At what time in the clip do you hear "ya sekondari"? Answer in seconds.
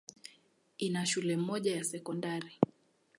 1.75-2.59